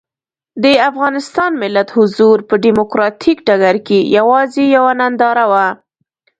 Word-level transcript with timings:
د 0.63 0.65
افغانستان 0.89 1.51
ملت 1.61 1.89
حضور 1.97 2.37
په 2.49 2.55
ډیموکراتیک 2.65 3.37
ډګر 3.47 3.75
کې 3.87 3.99
یوازې 4.17 4.63
یوه 4.75 4.91
ننداره 4.99 5.45
وه. 5.51 5.67